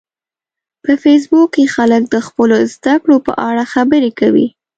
[0.83, 4.47] په فېسبوک کې خلک د خپلو زده کړو په اړه خبرې کوي